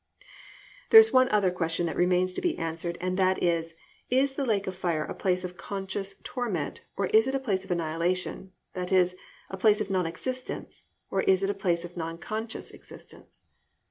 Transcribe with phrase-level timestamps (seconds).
[0.89, 3.75] There is one other question that remains to be answered, and that is,
[4.11, 7.63] _is the lake of fire a place of conscious torment, or is it a place
[7.63, 9.09] of annihilation, i.e.,
[9.51, 13.41] a place of non existence, or is it a place of non conscious existence_?